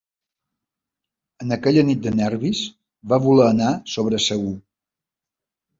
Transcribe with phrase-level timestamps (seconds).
[1.45, 2.63] En aquella nit de nervis,
[3.13, 4.57] va voler anar sobre segur.